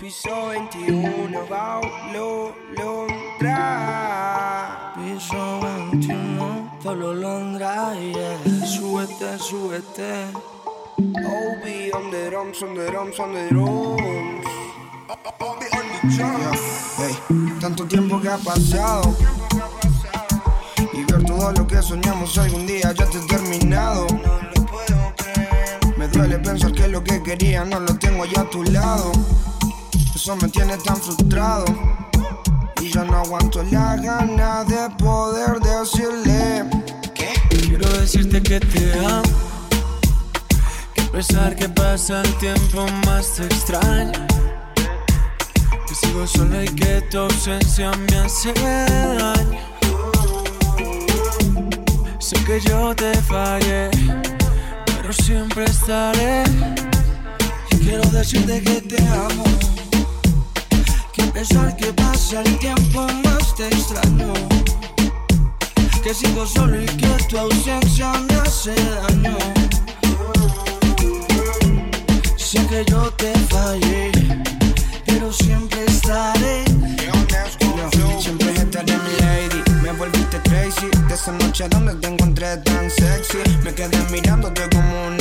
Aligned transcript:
Piso 0.00 0.48
21, 0.48 1.44
Paulo 1.46 2.54
Londra. 2.74 3.58
Piso 4.96 5.60
21, 5.60 6.78
Paulo 6.82 7.12
Londra, 7.12 7.92
yeah. 8.00 8.38
Súbete, 8.64 9.38
súbete. 9.38 10.32
Obi 10.96 11.92
on 11.92 12.10
the 12.10 12.30
drums, 12.30 12.62
on 12.62 12.74
the 12.74 12.90
drums, 12.90 13.20
on 13.20 13.34
the 13.34 13.48
drums. 13.50 14.46
Obi 15.38 15.66
on 15.76 15.86
the 15.92 16.00
drums. 16.16 16.60
Hey, 16.96 17.14
tanto 17.60 17.84
tiempo 17.86 18.18
que 18.22 18.30
ha 18.30 18.38
pasado. 18.38 19.14
Y 20.94 21.04
ver 21.04 21.24
todo 21.24 21.52
lo 21.52 21.66
que 21.66 21.82
soñamos 21.82 22.38
algún 22.38 22.66
día 22.66 22.94
ya 22.96 23.04
te 23.04 23.18
he 23.18 23.26
terminado. 23.26 24.06
No 24.06 24.16
lo 24.54 24.64
puedo 24.64 25.12
creer. 25.18 25.78
Me 25.98 26.08
duele 26.08 26.38
pensar 26.38 26.72
que 26.72 26.88
lo 26.88 27.04
que 27.04 27.22
quería 27.22 27.66
no 27.66 27.80
lo 27.80 27.94
tengo 27.98 28.24
ya 28.24 28.40
a 28.40 28.48
tu 28.48 28.62
lado. 28.62 29.12
Eso 30.22 30.36
me 30.36 30.50
tiene 30.50 30.76
tan 30.76 30.98
frustrado. 30.98 31.64
Y 32.82 32.90
yo 32.90 33.02
no 33.06 33.20
aguanto 33.20 33.62
la 33.62 33.96
gana 33.96 34.64
de 34.64 34.90
poder 34.98 35.58
decirle 35.60 36.66
¿Qué? 37.14 37.32
Quiero 37.48 37.88
decirte 37.88 38.42
que 38.42 38.60
te 38.60 38.92
amo. 38.98 39.22
Que 40.92 41.00
a 41.00 41.10
pesar 41.10 41.56
que 41.56 41.70
pasa 41.70 42.20
el 42.20 42.34
tiempo 42.34 42.86
más 43.06 43.36
te 43.36 43.46
extraño. 43.46 44.12
Que 45.88 45.94
sigo 45.94 46.26
solo 46.26 46.64
y 46.64 46.68
que 46.68 47.00
tu 47.10 47.20
ausencia 47.20 47.90
me 47.90 48.18
hace 48.18 48.52
daño. 48.52 49.58
Sé 52.18 52.36
que 52.44 52.60
yo 52.60 52.94
te 52.94 53.14
fallé, 53.22 53.88
pero 54.84 55.14
siempre 55.14 55.64
estaré. 55.64 56.44
Y 57.70 57.76
quiero 57.78 58.06
decirte 58.10 58.60
que 58.62 58.82
te 58.82 59.02
amo. 59.08 59.44
Pesar 61.40 61.74
que 61.74 61.90
pasa 61.94 62.42
el 62.42 62.58
tiempo 62.58 63.06
más 63.24 63.54
te 63.54 63.66
extraño. 63.68 64.34
Que 66.02 66.12
sigo 66.12 66.44
solo 66.44 66.78
y 66.82 66.84
que 66.84 67.08
tu 67.30 67.38
ausencia 67.38 68.12
me 68.28 68.34
hace 68.34 68.74
daño. 68.74 69.38
Sé 72.36 72.58
que 72.66 72.84
yo 72.90 73.10
te 73.12 73.32
fallé, 73.48 74.12
pero 75.06 75.32
siempre 75.32 75.82
estaré. 75.86 76.64
Siempre 78.20 78.52
estaré 78.52 78.92
mi 78.98 79.14
lady. 79.22 79.62
Me 79.82 79.92
volviste 79.92 80.38
crazy 80.42 80.90
de 81.08 81.14
esa 81.14 81.32
noche 81.32 81.66
donde 81.70 81.94
te 81.94 82.08
encontré 82.08 82.58
tan 82.58 82.90
sexy. 82.90 83.38
Me 83.64 83.72
quedé 83.72 83.96
mirándote 84.10 84.68
como 84.68 85.06
un 85.06 85.19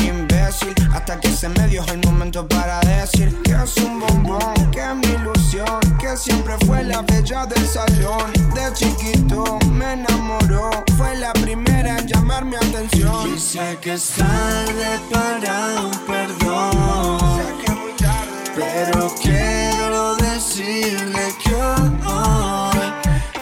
hasta 0.94 1.20
que 1.20 1.30
se 1.30 1.48
me 1.48 1.68
dio 1.68 1.86
el 1.86 2.00
momento 2.08 2.48
para 2.48 2.80
decir 2.80 3.40
que 3.44 3.52
es 3.52 3.78
un 3.78 4.00
bombón, 4.00 4.72
que 4.72 4.80
es 4.80 4.96
mi 4.96 5.14
ilusión, 5.14 5.80
que 6.00 6.18
siempre 6.18 6.56
fue 6.66 6.84
la 6.84 7.04
bella 7.04 7.46
del 7.46 7.68
salón. 7.68 8.34
De 8.56 8.74
chiquito 8.74 9.60
me 9.72 9.94
enamoró, 9.94 10.72
fue 10.98 11.16
la 11.18 11.34
primera 11.34 12.00
en 12.00 12.08
llamar 12.08 12.46
mi 12.46 12.56
atención. 12.56 13.36
Y 13.36 13.40
sé 13.40 13.78
que 13.80 13.94
es 13.94 14.10
tarde 14.18 15.00
para 15.12 15.82
un 15.82 15.92
perdón. 16.08 17.20
Sé 17.38 17.66
que 17.66 17.72
muy 17.72 17.94
tarde, 17.94 18.52
Pero 18.56 19.14
quiero 19.22 20.16
decirle 20.16 21.32
que 21.44 21.54
hoy 21.54 22.80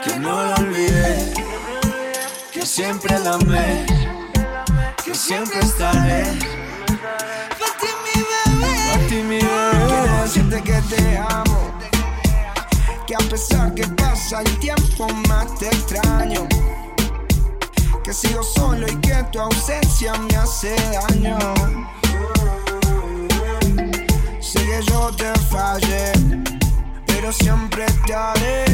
que 0.03 0.19
no 0.19 0.43
la 0.43 0.55
olvidé, 0.55 1.33
que 2.51 2.65
siempre 2.65 3.17
la 3.19 3.35
amé, 3.35 3.85
que 5.05 5.15
siempre 5.15 5.59
estaré. 5.61 6.66
Que 10.61 10.81
te 10.89 11.17
amo. 11.17 11.71
Que 13.05 13.15
a 13.15 13.19
pesar 13.29 13.73
que 13.73 13.87
pasa 13.87 14.41
el 14.41 14.59
tiempo 14.59 15.07
más 15.27 15.53
te 15.55 15.67
extraño. 15.67 16.47
Que 18.03 18.13
sigo 18.13 18.43
solo 18.43 18.87
y 18.87 18.95
que 18.97 19.15
tu 19.31 19.39
ausencia 19.39 20.13
me 20.13 20.35
hace 20.35 20.75
daño. 20.91 21.37
Sé 24.39 24.59
que 24.65 24.81
yo 24.89 25.11
te 25.15 25.31
fallé, 25.49 26.11
pero 27.05 27.31
siempre 27.31 27.85
te 28.05 28.13
haré. 28.13 28.65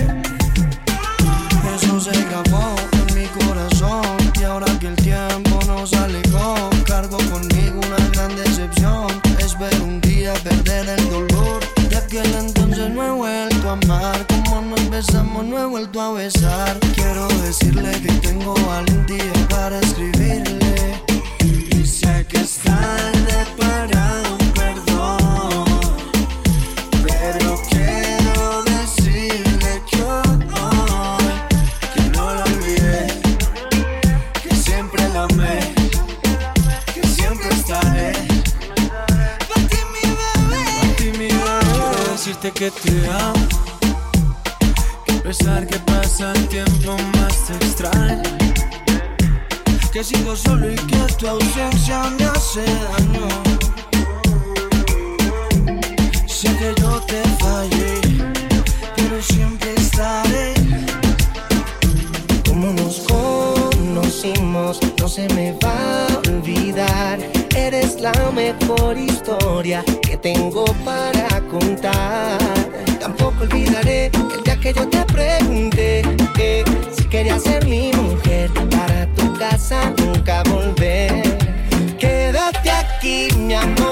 Eso 1.76 2.00
se 2.00 2.12
grabó 2.12 2.76
en 2.92 3.16
mi 3.16 3.26
corazón 3.28 4.32
y 4.40 4.44
ahora 4.44 4.68
que 4.80 4.88
el 4.88 4.96
tiempo 4.96 5.60
nos 5.66 5.94
alejó, 5.94 6.70
cargo 6.86 7.18
conmigo 7.32 7.80
una 7.88 8.08
gran 8.10 8.36
decepción. 8.36 9.08
Espero 9.40 9.84
un 9.84 10.00
día 10.02 10.34
perder 10.44 10.90
el 10.90 11.10
dolor. 11.10 11.73
Aquel 12.14 12.36
entonces 12.36 12.92
no 12.92 13.04
he 13.04 13.10
vuelto 13.10 13.70
a 13.70 13.72
amar, 13.72 14.28
como 14.28 14.62
nos 14.62 14.88
besamos 14.92 15.46
no 15.46 15.58
he 15.58 15.66
vuelto 15.66 16.00
a 16.00 16.14
besar. 16.14 16.80
Quiero 16.94 17.28
decirle 17.42 17.90
que 18.02 18.12
tengo 18.22 18.54
valentía 18.54 19.34
para 19.50 19.80
escribirle. 19.80 21.02
Y 21.40 21.84
sé 21.84 22.24
que 22.30 22.38
es 22.38 22.58
tarde 22.58 23.48
para 23.58 24.22
que 42.52 42.70
te 42.72 43.08
amo, 43.08 43.48
que 45.06 45.14
a 45.14 45.24
pesar 45.24 45.66
que 45.66 45.80
pasa 45.80 46.34
el 46.34 46.48
tiempo 46.50 46.98
más 47.16 47.46
te 47.48 47.54
extraño. 47.66 48.22
Que 49.94 50.04
sigo 50.04 50.36
solo 50.36 50.70
y 50.70 50.76
que 50.76 50.98
tu 51.18 51.28
ausencia 51.30 52.04
me 52.20 52.26
hace 52.26 52.66
daño. 52.66 53.28
Sé 56.28 56.50
que 56.58 56.76
yo 56.82 57.00
te 57.02 57.22
fallé, 57.40 58.02
pero 58.98 59.22
siempre 59.22 59.74
estaré. 59.78 60.54
Como 62.46 62.74
nos 62.74 63.00
conocimos, 63.08 64.80
no 65.00 65.08
se 65.08 65.30
me 65.30 65.54
va 65.64 66.08
a 66.08 66.18
olvidar. 66.30 67.33
Eres 67.64 68.02
la 68.02 68.12
mejor 68.36 68.98
historia 68.98 69.86
que 70.02 70.18
tengo 70.18 70.66
para 70.84 71.40
contar. 71.50 72.38
Tampoco 73.00 73.44
olvidaré 73.44 74.08
el 74.08 74.44
día 74.44 74.58
que 74.58 74.74
yo 74.74 74.86
te 74.90 75.02
pregunté 75.06 76.02
que 76.36 76.66
si 76.92 77.06
querías 77.06 77.42
ser 77.42 77.66
mi 77.66 77.94
mujer 77.94 78.52
para 78.70 79.08
tu 79.16 79.34
casa 79.40 79.94
nunca 79.98 80.44
volver. 80.44 81.24
Quédate 81.98 82.70
aquí, 82.70 83.30
mi 83.38 83.54
amor, 83.54 83.83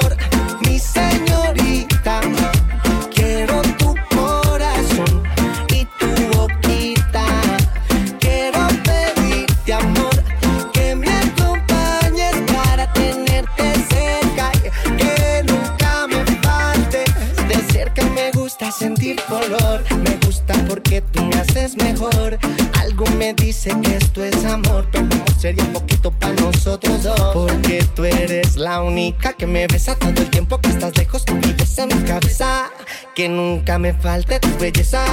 Algo 22.79 23.05
me 23.17 23.33
dice 23.33 23.71
que 23.81 23.97
esto 23.97 24.23
es 24.23 24.43
amor, 24.45 24.87
pero 24.91 25.07
sería 25.39 25.63
un 25.63 25.73
poquito 25.73 26.09
para 26.09 26.33
nosotros 26.33 27.03
dos. 27.03 27.19
Porque 27.33 27.85
tú 27.95 28.05
eres 28.05 28.57
la 28.57 28.81
única 28.81 29.33
que 29.33 29.45
me 29.45 29.67
besa 29.67 29.95
todo 29.95 30.09
el 30.09 30.29
tiempo 30.29 30.59
que 30.59 30.69
estás 30.69 30.97
lejos, 30.97 31.23
tú 31.25 31.35
vives 31.35 31.77
en 31.77 31.89
mi 31.89 32.03
cabeza. 32.03 32.71
Que 33.13 33.29
nunca 33.29 33.77
me 33.77 33.93
falte 33.93 34.39
tu 34.39 34.49
belleza. 34.57 35.05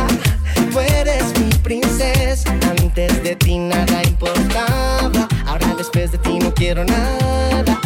Tú 0.73 0.81
eres 0.81 1.39
mi 1.39 1.53
princesa, 1.59 2.51
antes 2.71 3.23
de 3.23 3.37
ti 3.37 3.59
nada 3.59 4.03
importaba. 4.05 5.29
Ahora 5.47 5.75
después 5.77 6.11
de 6.13 6.19
ti 6.19 6.39
no 6.39 6.55
quiero 6.55 6.85
nada. 6.85 7.79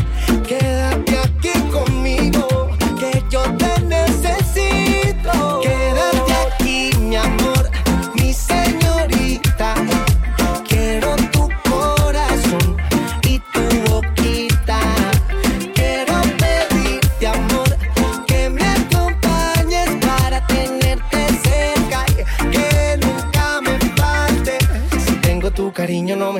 Quédate 0.46 1.18
aquí 1.18 1.50
conmigo, 1.72 2.21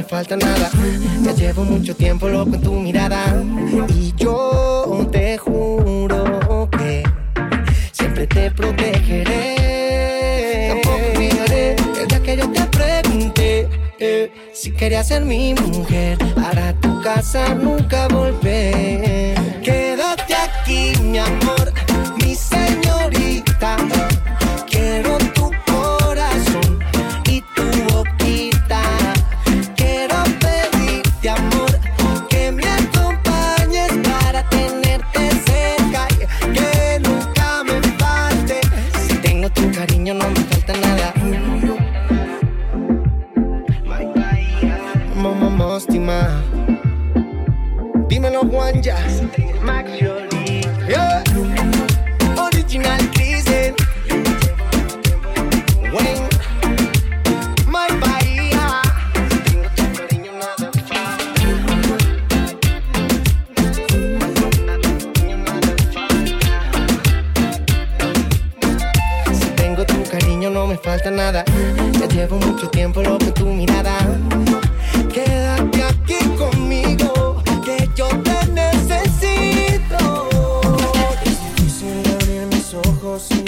falta 0.02 0.37
nada. 0.37 0.70
Ya 1.22 1.32
llevo 1.32 1.64
mucho 1.64 1.94
tiempo 1.94 2.28
loco 2.28 2.54
en 2.54 2.60
tu 2.60 2.72
mirada. 2.72 3.43
Y 3.88 4.12
yo 4.16 5.08
te 5.10 5.38
juro 5.38 6.69
que 6.78 7.02
siempre 7.93 8.26
te 8.26 8.50
protegeré. 8.50 9.56
Tampoco 10.69 10.96
olvidaré 11.14 11.76
el 12.00 12.08
día 12.08 12.22
que 12.22 12.37
yo 12.37 12.50
te 12.50 12.62
pregunté 12.66 13.69
eh, 13.99 14.32
si 14.52 14.72
querías 14.72 15.08
ser 15.08 15.25
mi 15.25 15.54
mujer. 15.54 16.19
Para 16.34 16.72
tu 16.81 17.00
casa 17.02 17.54
nunca 17.54 18.08
volver. 18.08 19.34
Quédate 19.62 20.34
aquí, 20.34 20.93
mi 21.02 21.19
amor 21.19 21.42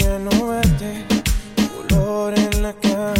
ya 0.05 0.19
no 0.19 0.47
verte, 0.47 1.05
tu 1.55 1.95
olor 1.95 2.33
en 2.37 2.61
la 2.61 2.73
cama 2.73 3.14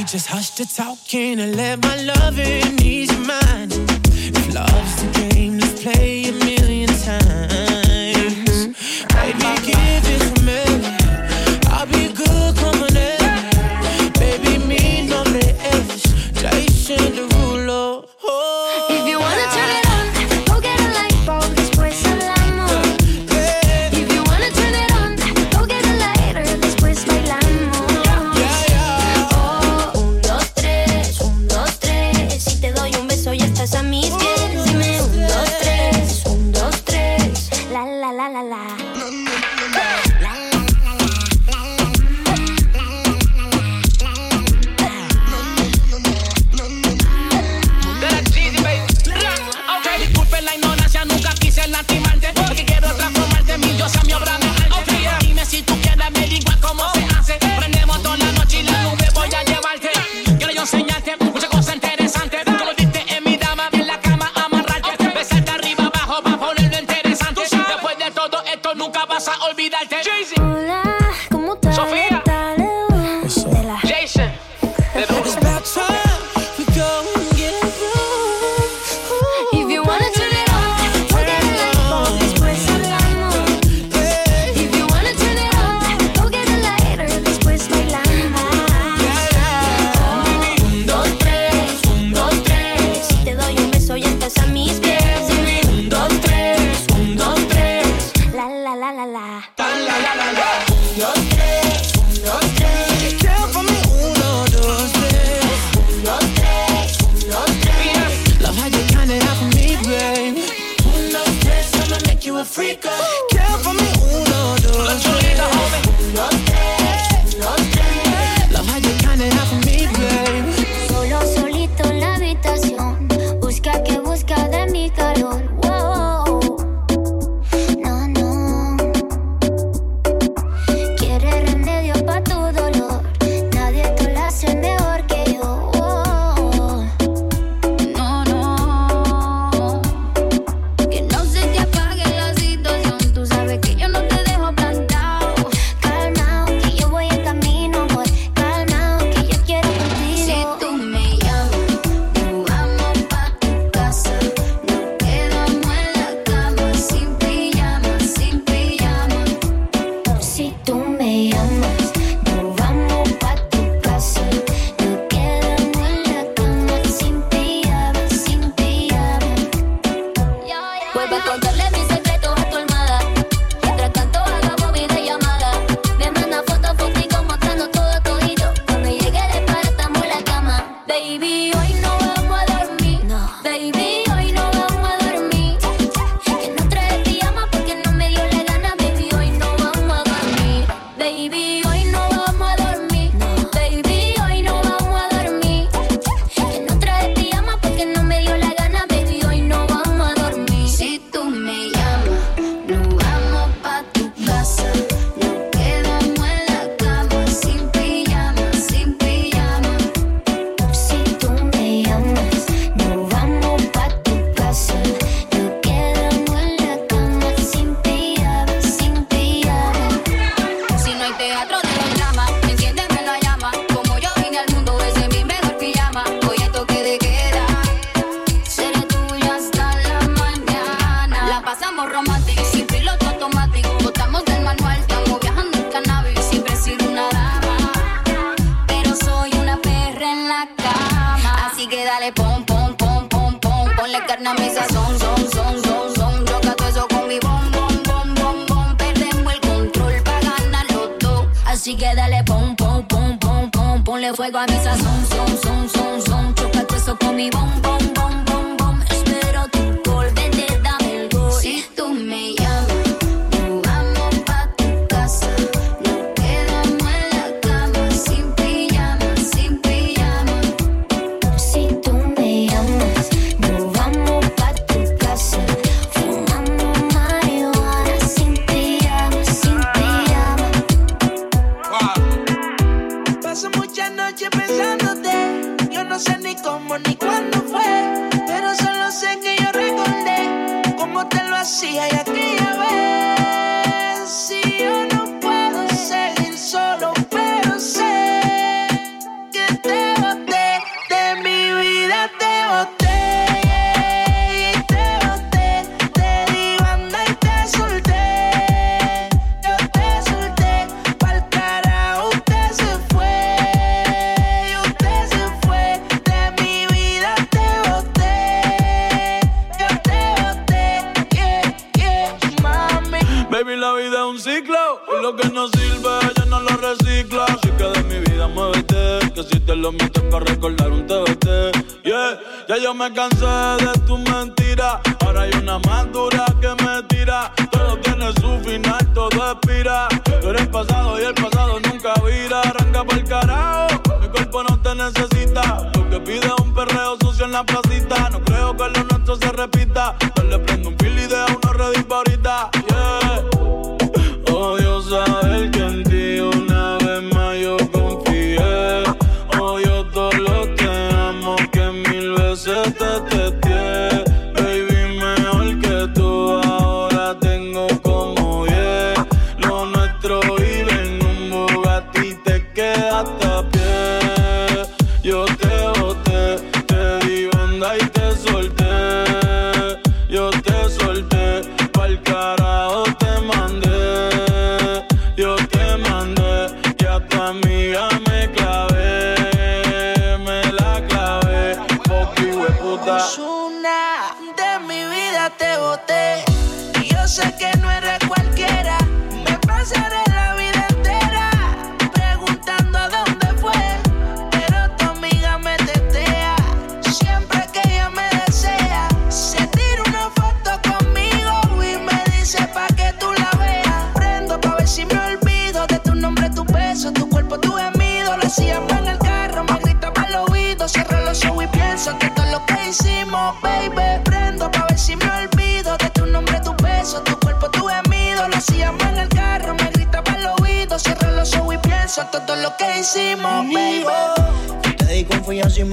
We 0.00 0.04
just 0.04 0.28
hush 0.28 0.48
the 0.52 0.64
talking 0.64 1.38
and 1.40 1.56
let 1.56 1.82
my 1.82 1.94
loving 2.00 2.80
ease 2.80 3.12
your 3.12 3.20
mind. 3.20 3.74
If 4.08 4.54
love's 4.54 5.02
the 5.02 5.28
game, 5.28 5.58
let's 5.58 5.82
play 5.82 6.22
it. 6.22 6.39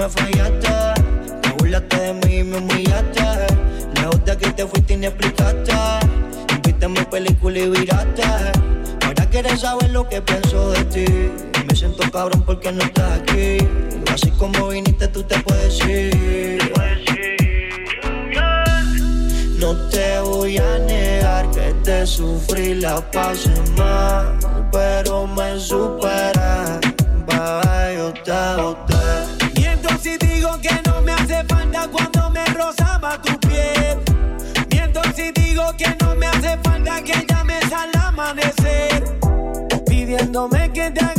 me 0.07 0.21
fallaste. 0.21 1.01
Te 1.41 1.49
burlaste 1.57 1.97
de 1.97 2.13
mí 2.13 2.37
y 2.37 2.43
me 2.43 2.57
humillaste. 2.57 3.23
Lejos 3.95 4.25
de 4.25 4.31
aquí 4.31 4.49
te 4.51 4.65
fuiste 4.65 4.93
y 4.93 4.97
ni 4.97 5.05
explicaste. 5.07 5.73
Viste 6.63 6.87
mi 6.87 7.01
película 7.05 7.59
y 7.59 7.69
viraste. 7.69 8.23
Ahora 9.05 9.25
quieres 9.29 9.61
saber 9.61 9.89
lo 9.91 10.07
que 10.07 10.21
pienso 10.21 10.71
de 10.71 10.83
ti. 10.85 11.05
Me 11.67 11.75
siento 11.75 12.09
cabrón 12.11 12.43
porque 12.45 12.71
no 12.71 12.83
estás 12.83 13.21
aquí. 13.21 13.57
Así 14.13 14.31
como 14.31 14.69
viniste, 14.69 15.07
tú 15.07 15.23
te 15.23 15.39
puedes 15.39 15.79
ir. 15.85 16.71
No 19.59 19.75
te 19.89 20.19
voy 20.19 20.57
a 20.57 20.77
negar 20.79 21.49
que 21.51 21.73
te 21.83 22.05
sufrí 22.05 22.75
la 22.75 23.01
pasé 23.11 23.49
mal, 23.75 24.37
pero 24.71 25.25
me 25.25 25.59
supera. 25.59 26.79
Bye, 27.25 27.97
yo 27.97 28.13
te 28.23 28.96
que 37.03 37.25
llames 37.27 37.71
al 37.71 37.91
amanecer, 38.01 39.03
pidiéndome 39.85 40.71
que 40.71 40.91
te 40.91 41.05
haga 41.05 41.16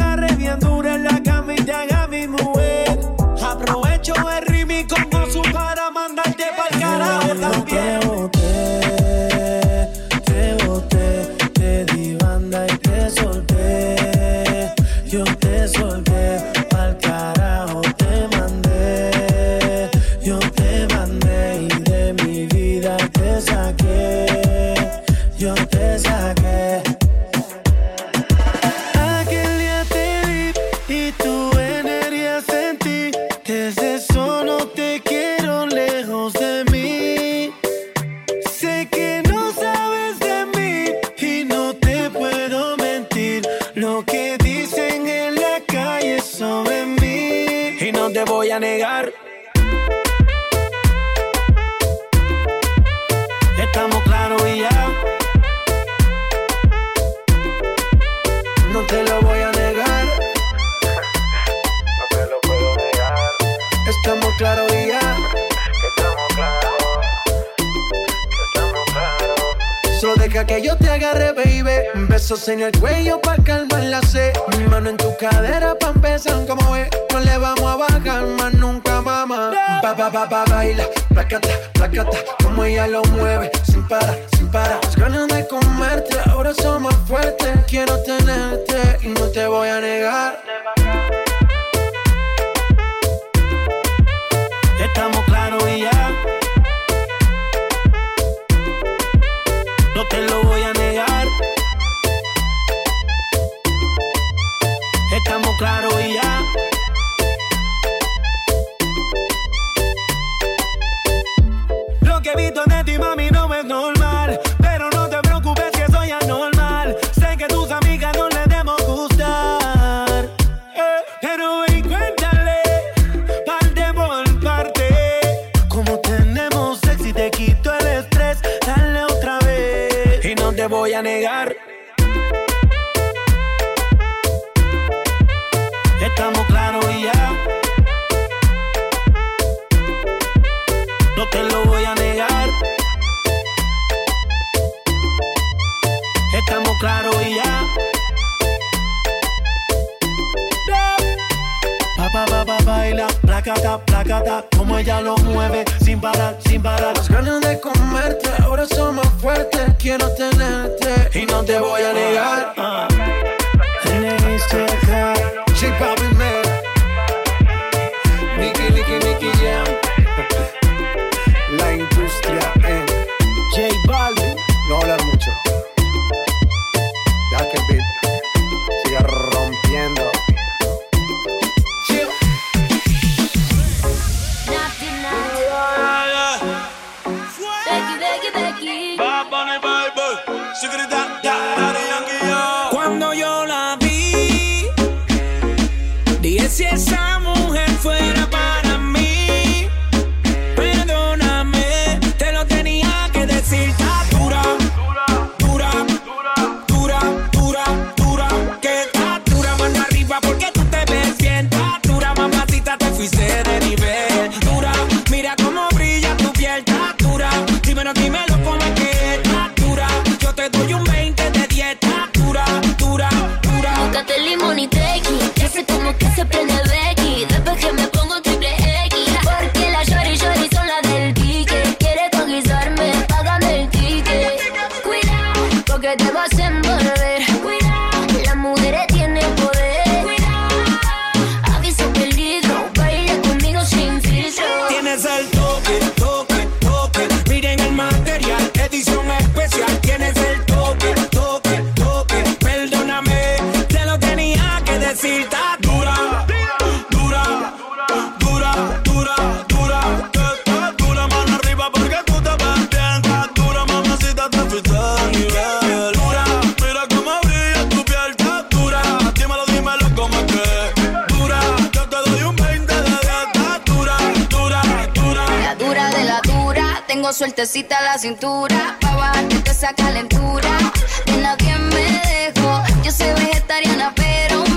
tengo 277.09 277.12
sueltecita 277.12 277.81
la 277.83 277.99
cintura. 277.99 278.77
Pa' 278.81 278.97
bajarte 278.97 279.51
esa 279.51 279.73
calentura. 279.73 280.59
De 281.07 281.16
nadie 281.16 281.57
me 281.57 282.03
dejo. 282.09 282.62
Yo 282.83 282.92
soy 282.92 283.09
vegetariana, 283.14 283.92
pero 283.94 284.48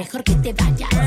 mejor 0.00 0.24
que 0.24 0.34
te 0.36 0.52
vayas. 0.54 0.99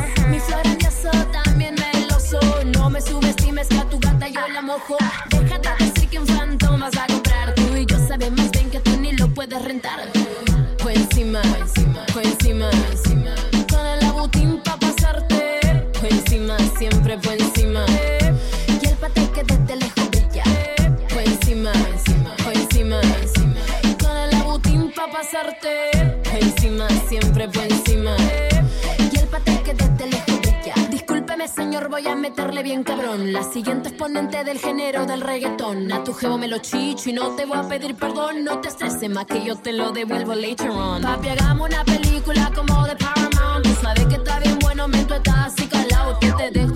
cabrón. 32.84 33.34
La 33.34 33.44
siguiente 33.44 33.90
exponente 33.90 34.44
del 34.44 34.60
género 34.60 35.06
del 35.06 35.22
reggaetón. 35.22 35.92
A 35.92 36.04
tu 36.04 36.14
jevo 36.14 36.38
me 36.38 36.48
lo 36.48 36.58
chicho 36.60 37.10
y 37.10 37.14
no 37.14 37.36
te 37.36 37.46
voy 37.46 37.58
a 37.58 37.64
pedir 37.64 37.96
perdón. 37.96 38.44
No 38.44 38.60
te 38.60 38.70
estreses 38.70 39.10
más 39.10 39.26
que 39.26 39.44
yo 39.44 39.56
te 39.56 39.74
lo 39.74 39.92
devuelvo 39.92 40.34
later 40.34 40.70
on. 40.70 41.02
Papi, 41.02 41.30
hagamos 41.30 41.70
una 41.70 41.84
película 41.84 42.52
como 42.56 42.86
de 42.86 42.96
Paramount. 42.96 43.66
Tú 43.66 43.74
sabes 43.82 44.06
que 44.08 44.16
está 44.16 44.40
bien 44.40 44.60
bueno, 44.60 44.88
me 44.88 45.02
estás 45.02 45.22
así 45.28 45.68
calado. 45.68 46.18
Que 46.20 46.32
te 46.34 46.52
dejo 46.52 46.73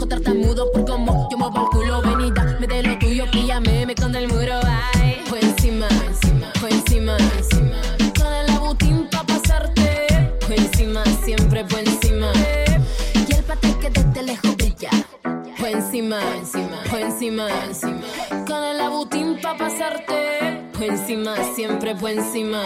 encima, 17.18 17.48
encima. 17.66 18.02
Con 18.46 18.64
el 18.64 18.80
abutín 18.80 19.40
pa' 19.42 19.58
pasarte. 19.58 20.70
Pues 20.74 20.90
encima, 20.92 21.36
siempre 21.56 21.96
pues 21.96 22.16
encima. 22.18 22.62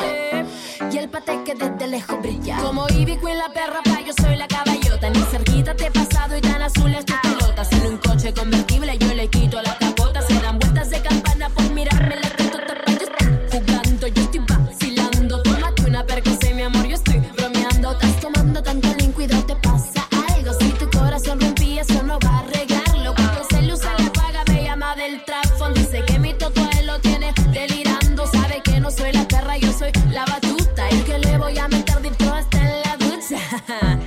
Y 0.92 0.98
el 0.98 1.08
pate 1.08 1.42
que 1.46 1.56
desde 1.56 1.88
lejos 1.88 2.22
brilla. 2.22 2.58
Como 2.58 2.86
Ivy 2.90 3.16
Queen, 3.18 3.38
la 3.38 3.48
perra, 3.54 3.80
pa, 3.82 4.02
yo 4.02 4.12
soy 4.22 4.36
la 4.36 4.48
caballota. 4.48 5.10
Ni 5.10 5.22
cerquita 5.22 5.74
te 5.74 5.86
he 5.86 5.92
pasado 5.92 6.36
y 6.38 6.42
tan 6.42 6.62
azul 6.62 6.94
es 6.94 7.06
tu 7.06 7.14
pelota. 7.22 7.64
En 7.72 7.94
un 7.94 7.98
coche 7.98 8.34
convertible, 8.34 8.98
yo 8.98 9.11
Yeah. 33.52 33.98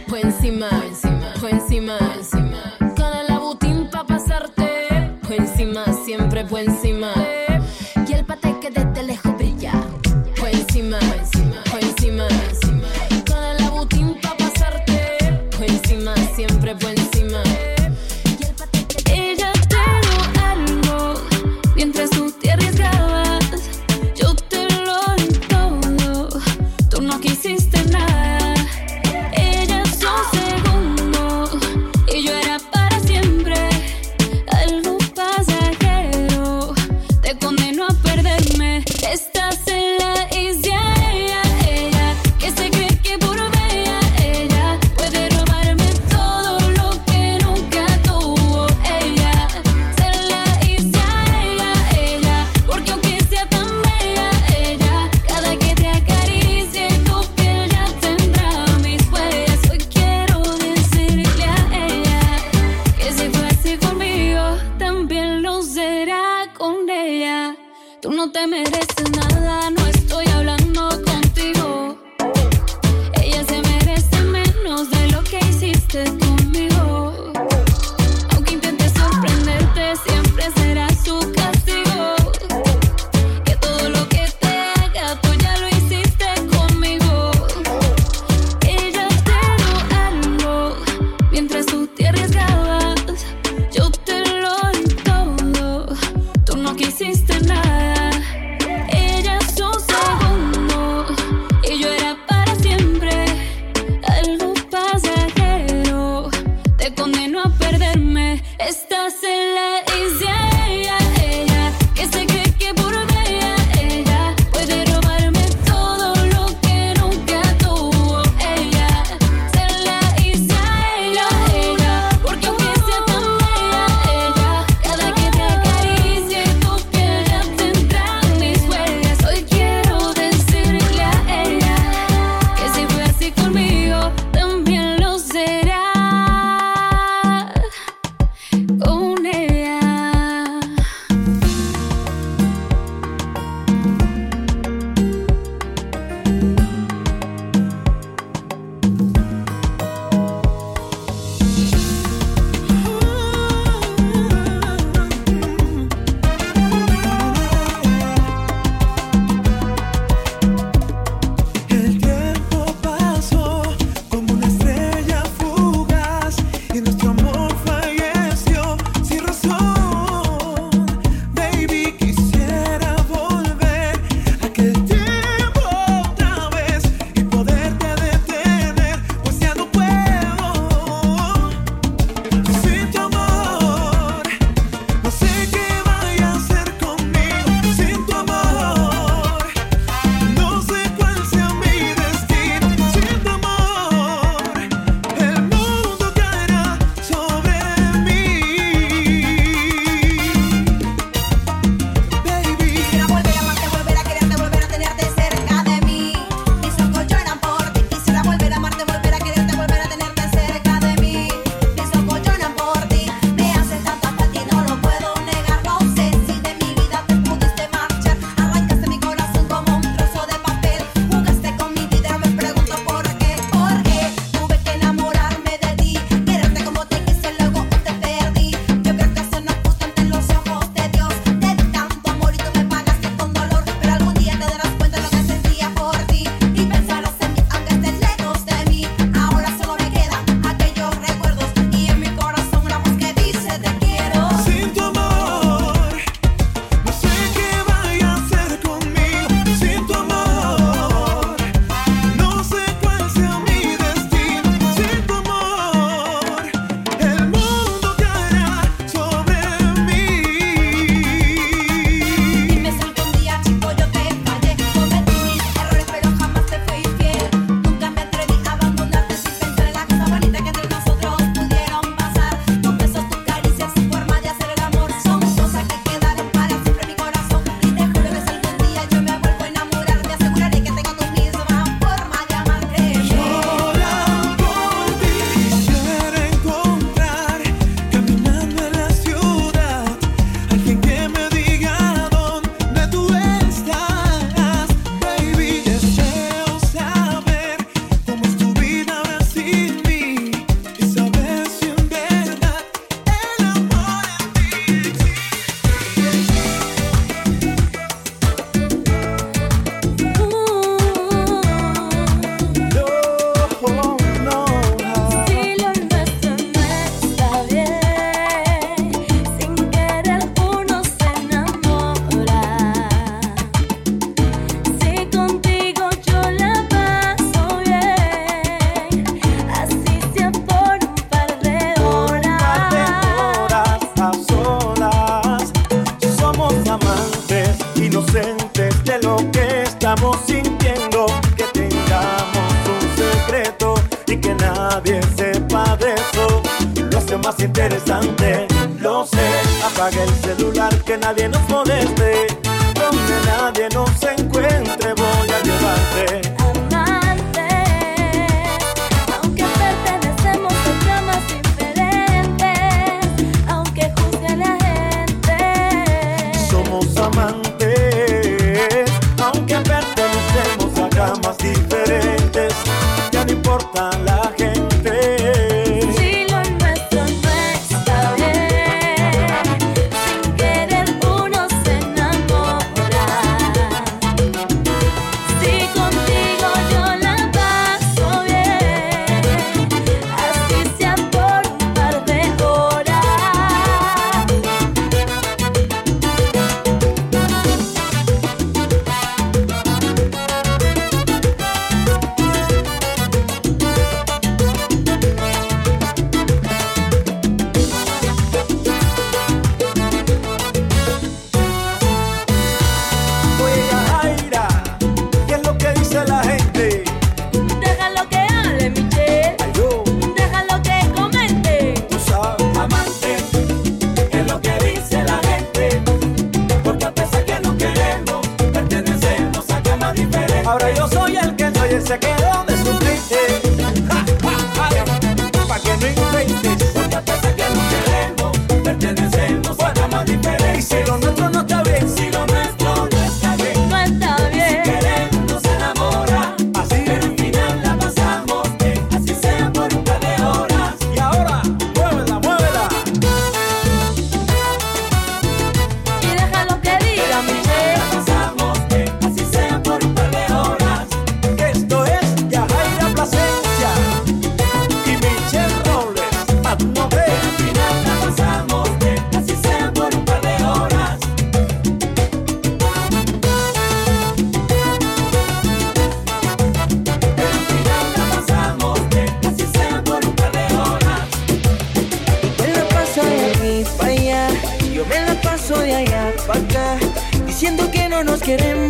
que 488.36 488.54
no 488.54 488.63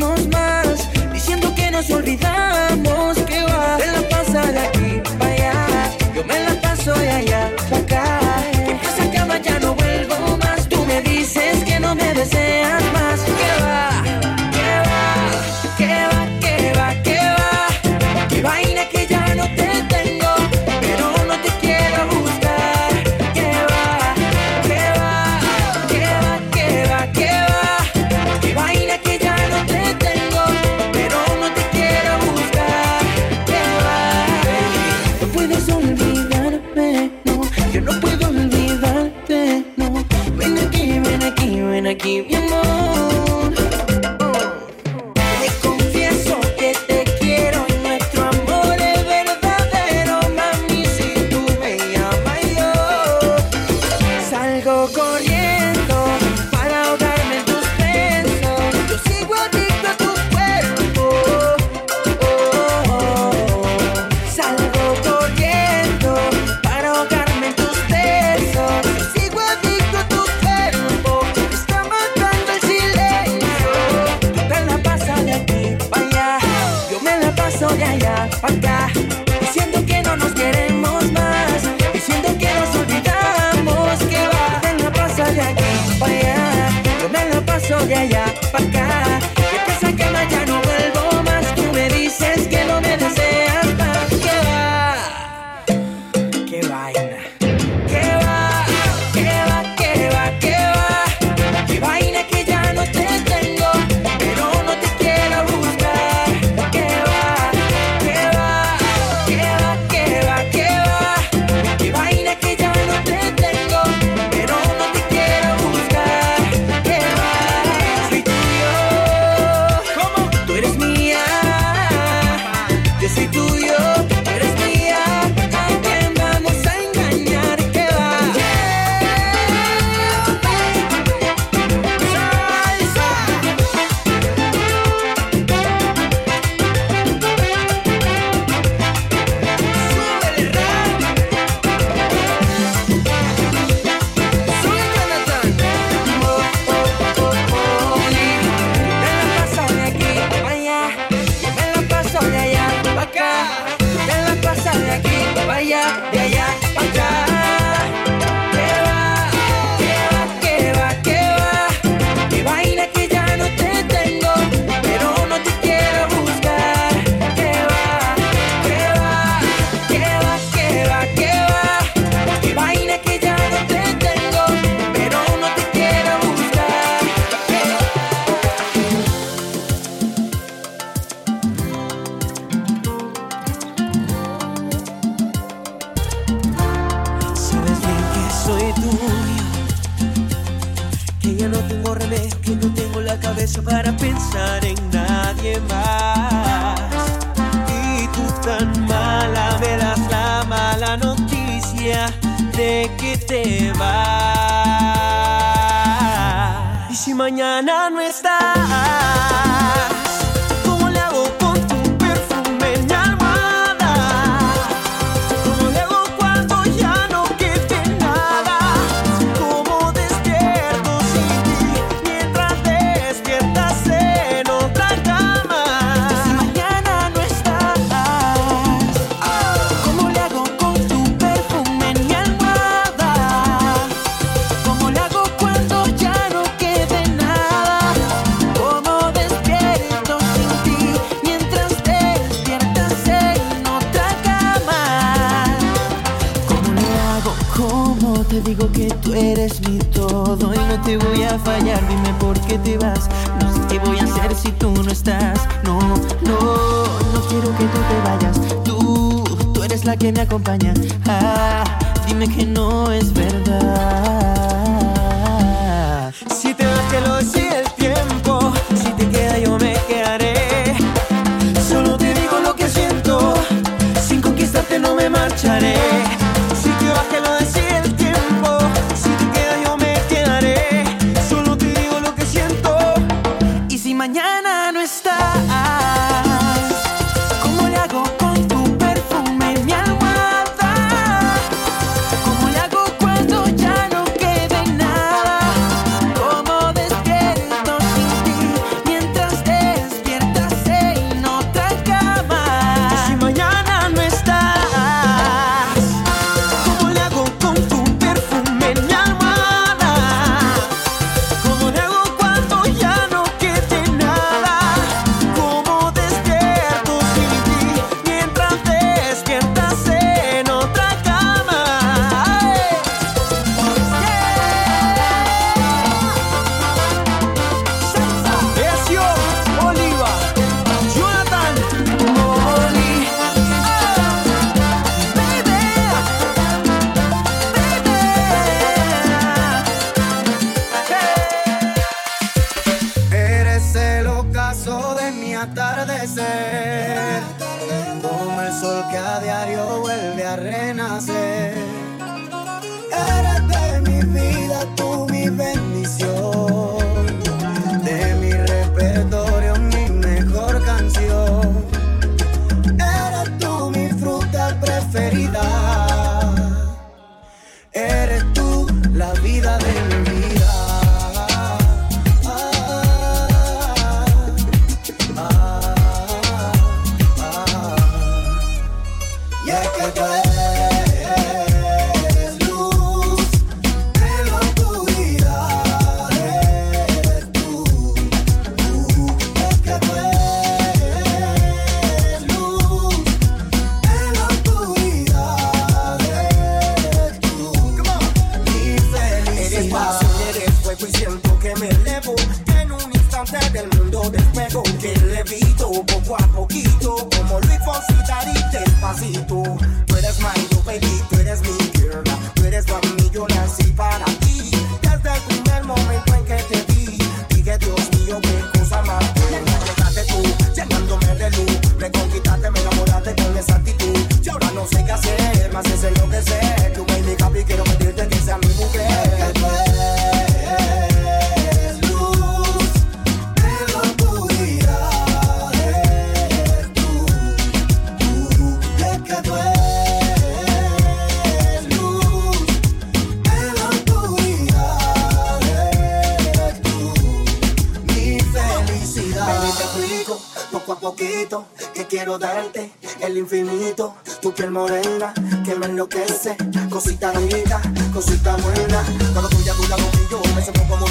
poco 450.53 450.73
a 450.73 450.79
poquito, 450.79 451.47
que 451.73 451.87
quiero 451.87 452.19
darte 452.19 452.73
el 453.01 453.17
infinito. 453.17 453.95
Tu 454.21 454.33
piel 454.33 454.51
morena, 454.51 455.13
que 455.45 455.55
me 455.55 455.67
enloquece, 455.67 456.37
cosita 456.71 457.13
rica, 457.13 457.61
cosita 457.93 458.37
buena. 458.37 458.85
Cuando 459.13 459.29
tú 459.29 459.43
ya 459.45 459.55
tú 459.55 459.63
la 459.69 459.77
conmigo, 459.77 460.23
me 460.35 460.43
siento 460.43 460.63
como 460.69 460.87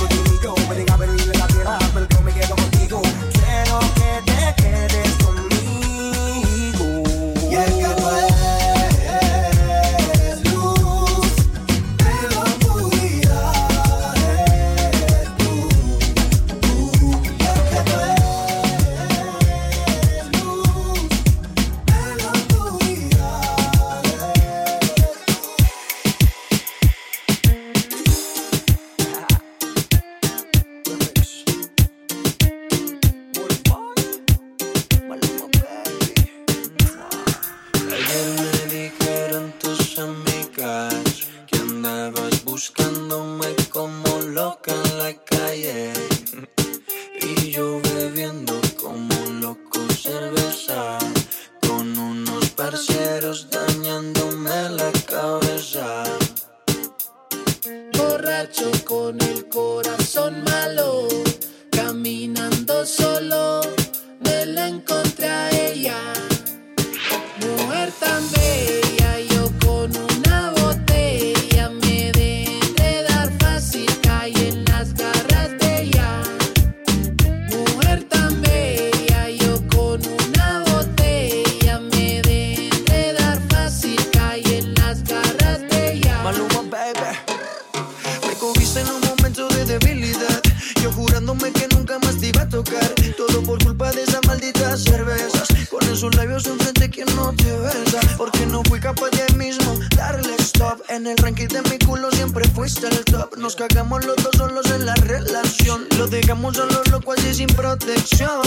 que 103.68 103.78
los 104.06 104.16
dos 104.18 104.32
solos 104.38 104.70
en 104.72 104.86
la 104.86 104.96
relación. 104.96 105.88
Lo 105.98 106.08
dejamos 106.08 106.56
solo 106.56 106.82
loco 106.92 107.14
así 107.14 107.34
sin 107.34 107.48
protección. 107.48 108.42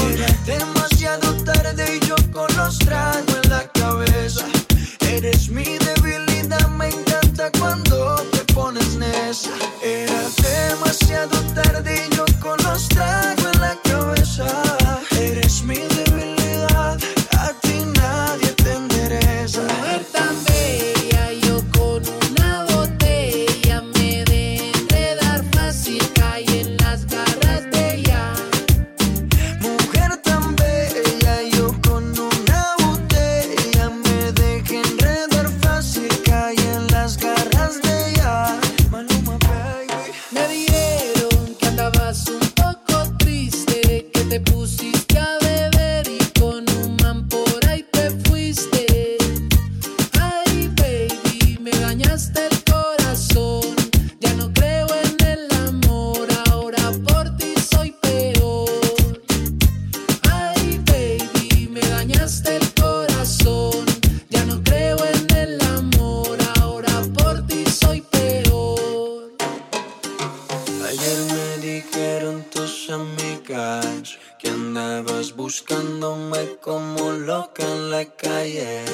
buscándome 75.36 76.56
como 76.62 77.12
loca 77.12 77.62
en 77.62 77.90
la 77.90 78.04
calle. 78.06 78.84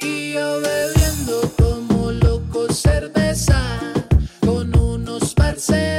Y 0.00 0.34
yo 0.34 0.60
bebiendo 0.60 1.50
como 1.58 2.12
loco 2.12 2.70
cerveza 2.72 3.80
con 4.40 4.76
unos 4.78 5.34
parceros. 5.34 5.93